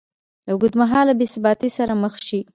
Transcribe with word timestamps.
له 0.45 0.51
اوږدمهاله 0.53 1.13
بېثباتۍ 1.19 1.69
سره 1.77 1.93
مخ 2.03 2.13
شي 2.27 2.39